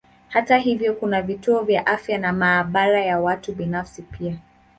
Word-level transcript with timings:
Hata 0.29 0.57
hivyo 0.57 0.93
kuna 0.93 1.21
vituo 1.21 1.63
vya 1.63 1.85
afya 1.85 2.17
na 2.17 2.33
maabara 2.33 3.01
ya 3.05 3.19
watu 3.19 3.53
binafsi 3.55 4.01
pia. 4.01 4.39